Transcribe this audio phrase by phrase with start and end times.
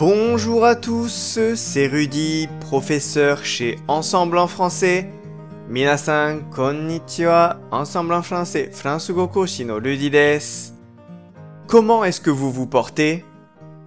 [0.00, 5.10] Bonjour à tous, c'est Rudy, professeur chez Ensemble en français.
[5.68, 10.72] Minasan, konnichiwa, Ensemble en français, France Gokoshi no Rudy desu.
[11.66, 13.26] Comment est-ce que vous vous portez?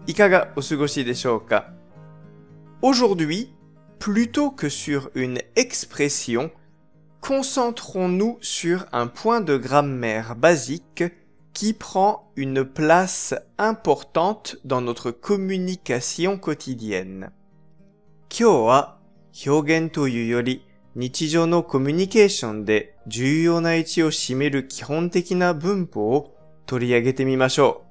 [0.08, 1.74] Ikaga osugoshi deshou ka
[2.84, 3.52] Aujourd'hui,
[3.98, 6.52] plutôt que sur une expression,
[7.22, 11.06] concentrons-nous sur un point de grammaire basique
[11.53, 17.31] qui prend une place importante dans notre communication quotidienne.
[18.31, 18.99] 今日は
[19.47, 27.85] 表現というより日常のコミュニケーションで重要な位置を占める基本的な文法を取り上げてみましょ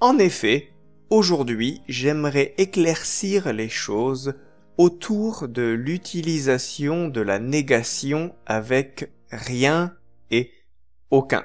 [0.00, 0.04] う。
[0.04, 0.72] En effet,
[1.10, 4.34] aujourd'hui, j'aimerais éclaircir les choses
[4.78, 9.94] autour de l'utilisation de la négation avec rien
[10.30, 10.50] et
[11.10, 11.44] aucun.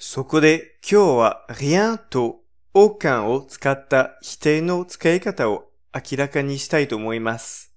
[0.00, 2.42] そこで今日は rien と
[2.74, 7.72] aucun を使った否定の使い方を明らかにしたいと思います。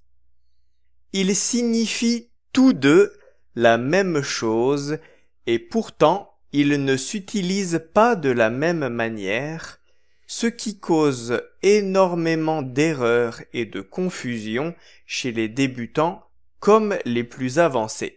[1.14, 3.12] Ils signifient tous deux
[3.56, 5.00] la même chose
[5.46, 9.80] et pourtant ils ne s'utilisent pas de la même manière,
[10.28, 16.24] ce qui cause énormément d'erreurs et de confusion chez les débutants
[16.60, 18.16] comme les plus avancés.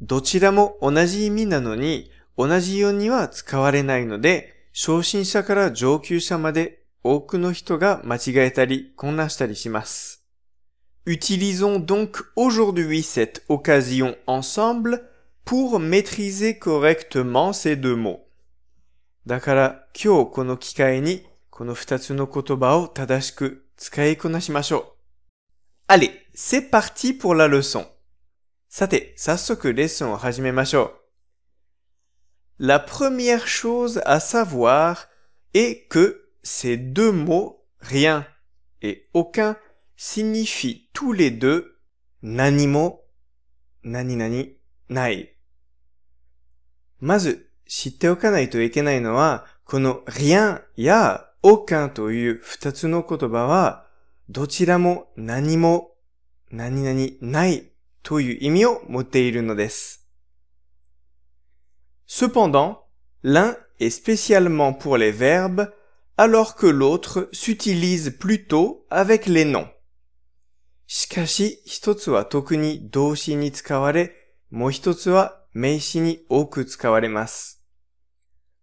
[0.00, 10.23] どちらも同じ意味なのに 同じようには使われないので、初心者から上級者まで多くの人が間違えたり混乱したりします。
[11.07, 15.01] Utilisons donc aujourd'hui cette occasion ensemble
[15.45, 18.19] pour maîtriser correctement ces deux mots.
[19.25, 24.95] だから今日この機会にこの二つの言葉を正しく使いこなしましょ
[25.87, 25.91] う。
[25.91, 27.87] Allez, c'est parti pour la leçon.
[28.69, 30.96] さて、早速レッスンを始めましょう。
[32.58, 35.08] La première chose à savoir
[35.54, 38.26] est que ces deux mots, rien
[38.82, 39.56] et aucun,
[39.96, 41.78] signifient tous les deux
[42.22, 43.02] nanimo,
[43.82, 44.56] nani nani,
[44.88, 45.28] nai.
[47.00, 53.86] まず、知っておかないといけないのは、この rien や aucun という二つの言葉は、
[54.28, 55.96] どちらも何も、
[56.50, 57.72] 何々ない
[58.02, 60.05] という意味を持っているのです。
[62.16, 62.86] Cependant,
[63.22, 65.72] l'un est spécialement pour les verbes,
[66.16, 69.68] alors que l'autre s'utilise plutôt avec les noms.
[70.86, 74.14] しかし、一つは特に動詞に使われ、
[74.50, 77.62] もう一つは名詞に多く使われます。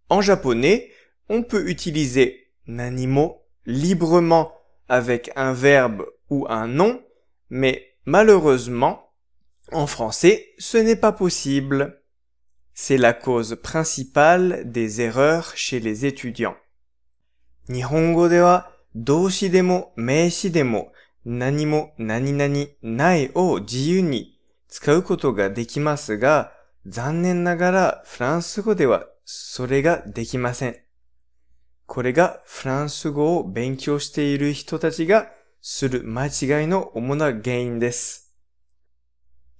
[0.08, 0.90] En japonais,
[1.28, 4.52] on peut utiliser nanimo librement
[4.88, 7.00] avec un verbe ou un nom,
[7.48, 9.12] mais malheureusement,
[9.72, 12.00] en français, ce n'est pas possible.
[12.74, 16.56] C'est la cause principale des erreurs chez les étudiants.
[17.68, 20.92] 日本語では動詞でも名詞でも
[21.24, 26.52] 何も何々ないを自由に使うことができますが、
[26.86, 30.76] 残念ながらフランス語ではそれができません。
[31.86, 35.28] これがフランス語を勉強している人たちが
[35.60, 38.34] する間違いの主な原因です。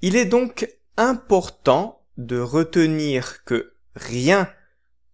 [0.00, 0.66] Il est donc
[0.96, 4.48] important de retenir que rien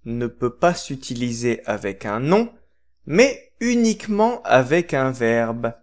[0.04, 2.52] ne peut pas s'utiliser avec un nom,
[3.06, 5.74] mais uniquement avec un verbe.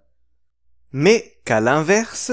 [0.91, 2.31] Mais qu'à l'inverse,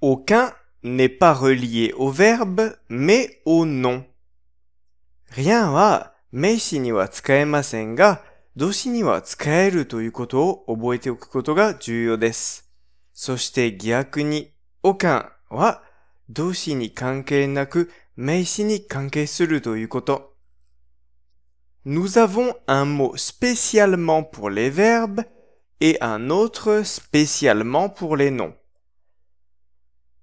[0.00, 0.52] aucun
[0.82, 4.04] n'est pas relié au verbe, mais au nom.
[5.30, 8.22] rien は名詞には使えませんが、
[8.56, 12.70] 動詞には使えるということを覚えておくことが重要です。
[13.12, 14.52] そして逆に、
[14.82, 15.82] aucun は
[16.28, 20.34] 動詞に関係なく 名詞に関係するということ。
[21.84, 25.24] Nous avons un mot spécialement pour les verbes
[25.80, 28.54] et un autre spécialement pour les noms.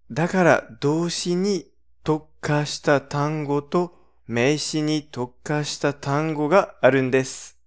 [0.09, 1.72] だから動詞に
[2.03, 3.95] 特化した単語と
[4.27, 7.58] 名詞に特化した単語があるんです。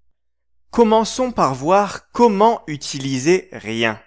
[0.72, 3.98] Commençons par voir comment utiliser rien.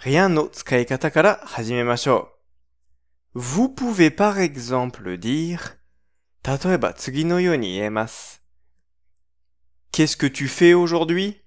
[0.00, 2.31] rien の使い方から始めましょう。
[3.35, 5.75] vous pouvez par exemple dire
[9.91, 11.41] Qu'est-ce que tu fais aujourd'hui?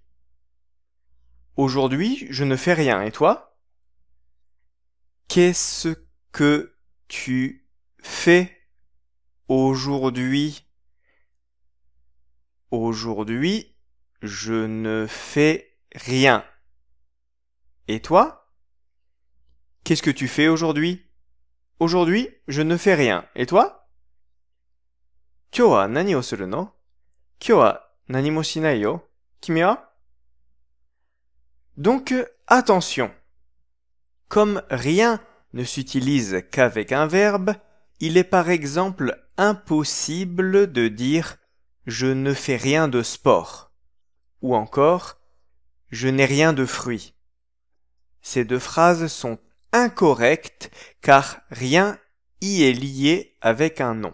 [1.56, 3.56] Aujourd'hui, je ne fais rien, et toi?
[5.28, 5.94] Qu'est-ce
[6.32, 7.68] que tu
[8.02, 8.58] fais
[9.46, 10.66] aujourd'hui?
[12.72, 13.76] Aujourd'hui,
[14.22, 16.44] je ne fais rien.
[17.86, 18.52] Et toi?
[19.84, 21.05] Qu'est-ce que tu fais aujourd'hui?
[21.78, 23.26] Aujourd'hui, je ne fais rien.
[23.34, 23.88] Et toi?
[25.58, 26.12] Nani
[28.80, 29.00] yo?
[31.76, 32.14] Donc,
[32.46, 33.10] attention.
[34.28, 35.20] Comme rien
[35.52, 37.54] ne s'utilise qu'avec un verbe,
[38.00, 41.36] il est par exemple impossible de dire
[41.86, 43.72] je ne fais rien de sport
[44.42, 45.18] ou encore
[45.90, 47.14] je n'ai rien de fruit.
[48.22, 49.38] Ces deux phrases sont
[49.75, 50.69] incorrectes
[51.01, 51.97] car rien
[52.41, 54.13] y est lié avec un nom.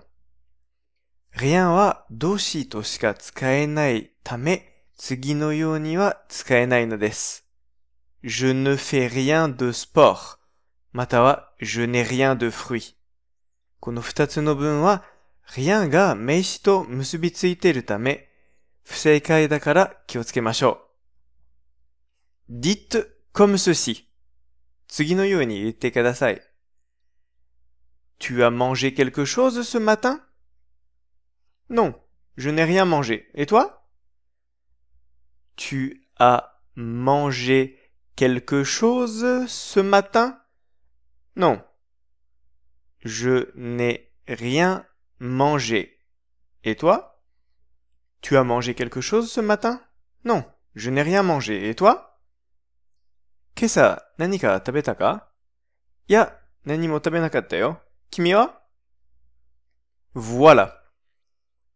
[1.31, 4.63] Rien wa doshi to shika tsukaenai tame
[4.97, 7.41] tsugi no you ni wa tsukaenai no desu.
[8.23, 10.39] Je ne fais rien de sport.
[10.93, 12.95] Mata wa je n'ai rien de fruits.
[13.79, 15.05] この二つの文は、
[15.55, 18.27] rien が名詞と結びついているため、
[18.83, 20.81] 不正解だから気をつけましょ
[22.49, 22.59] う。
[22.59, 24.07] dites comme ceci.
[24.91, 26.41] 次のように言ってください。
[28.19, 30.21] Tu as mangé quelque chose ce matin?
[31.69, 31.93] Non,
[32.35, 33.29] je n'ai rien mangé.
[33.35, 33.87] Et toi?
[35.55, 37.77] Tu as mangé
[38.15, 40.41] quelque chose ce matin?
[41.35, 41.63] Non,
[43.03, 44.85] je n'ai rien
[45.19, 45.99] mangé.
[46.63, 47.23] Et toi
[48.21, 49.81] Tu as mangé quelque chose ce matin
[50.25, 50.43] Non,
[50.75, 51.69] je n'ai rien mangé.
[51.69, 52.10] Et toi
[53.55, 55.31] Kesa, nani ka tabeta ka
[56.07, 57.75] Ya, nani mo tabenakatta yo.
[58.11, 58.61] Kimi wa
[60.13, 60.83] Voilà.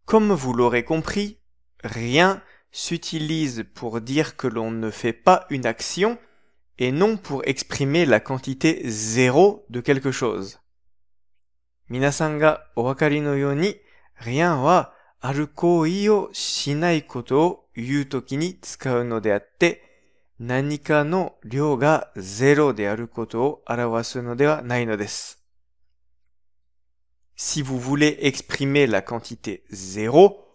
[0.05, 1.39] Comme vous l'aurez compris,
[1.83, 2.41] rien
[2.71, 6.17] s'utilise pour dire que l'on ne fait pas une action
[6.77, 10.59] et non pour exprimer la quantité zéro de quelque chose.
[11.89, 13.75] 皆さんがお分かりのように、
[14.25, 16.09] リアンはある行為
[20.39, 25.43] 何かの量がゼロであることを表すのではないのです。
[27.35, 30.47] Si vous voulez exprimer la quantité zéro,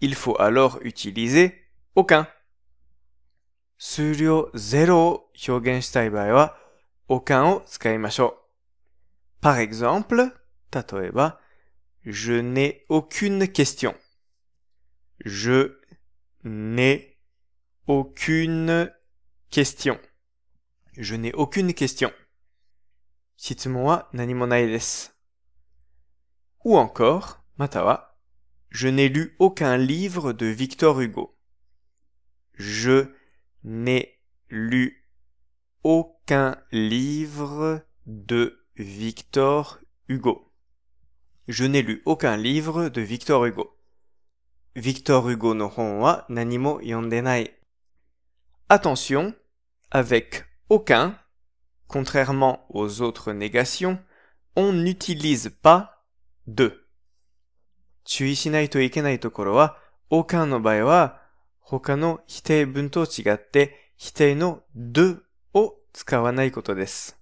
[0.00, 1.54] il faut alors utiliser
[1.94, 2.26] aucun.
[3.78, 6.56] 数量ゼロを表現したい場合は、
[7.08, 8.38] aucun を使いましょ
[9.40, 9.44] う。
[9.44, 10.32] Par exemple,
[12.04, 13.94] je n'ai aucune question.
[15.24, 15.76] Je
[16.44, 17.18] n'ai
[17.86, 18.90] aucune
[19.49, 19.99] question.
[20.97, 22.11] Je n'ai aucune question.
[26.65, 28.19] Ou encore, matawa,
[28.69, 31.37] je n'ai lu aucun livre de Victor Hugo.
[32.55, 33.05] Je
[33.63, 35.05] n'ai lu
[35.83, 40.51] aucun livre de Victor Hugo.
[41.47, 43.77] Je n'ai lu aucun livre de Victor Hugo.
[44.75, 47.56] Victor Hugo no hon wa nani mo yondenai.
[48.68, 49.34] Attention,
[49.90, 51.18] avec aucun,
[51.86, 54.02] contrairement aux autres négations,
[54.56, 56.04] on n'utilise pas
[56.46, 56.78] de.
[58.04, 59.78] 注意しないといけないところは、
[60.10, 61.22] aucun の場合は、
[61.60, 65.22] 他の否定文と違って、否定の de
[65.54, 67.18] を使わないことです。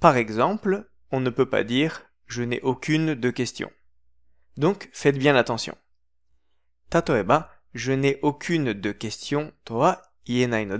[0.00, 3.70] Par exemple, on ne peut pas dire je n'ai aucune de question.
[4.56, 5.76] Donc, faites bien attention.
[6.90, 10.77] Tatoeba, je n'ai aucune de question to wa ienai no.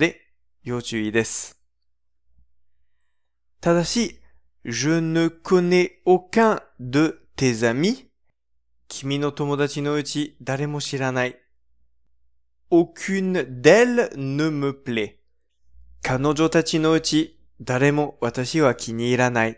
[3.61, 4.19] Tadashi,
[4.65, 8.07] je ne connais aucun de tes amis.
[8.87, 11.35] Kimi no tomodachi no uchi dare shiranai.
[12.69, 15.19] Aucune d'elles ne me plaît.
[16.03, 19.55] Kanojo tachi no uchi dare mo watashi wa kini iranai.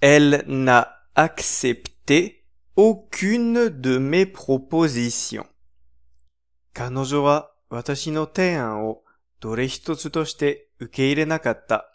[0.00, 2.44] Elle n'a accepté
[2.76, 5.46] aucune de mes propositions.
[6.72, 9.02] 彼女は私の提案を
[9.40, 11.92] どれ一つとして受け入れなかった。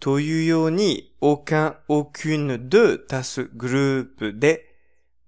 [0.00, 4.74] というように、aucun, aucune de 足すグループで、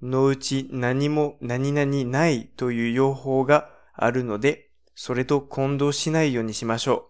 [0.03, 7.09] のうち何も何々ないという用法があるので、それと混同しないようにしましょ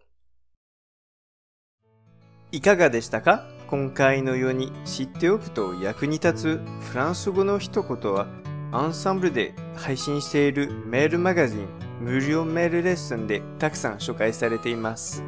[2.53, 2.57] う。
[2.57, 3.49] いかがでしたか？
[3.69, 8.29] 今回のように知っておくと役に立つフランス語の一言は
[8.73, 11.69] アンサンブルで配信しているメールマガジン
[12.01, 15.23] 無料メールレッスンでたくさん紹介されています。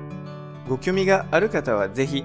[0.68, 2.24] ご興味がある方はぜひ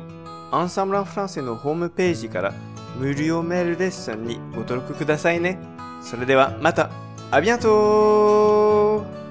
[0.51, 2.53] アンサンブランフランセのホームページから
[2.97, 5.57] 無料メールレッスンにご登録くださいね。
[6.01, 6.89] それではまた、
[7.31, 9.22] ありがとう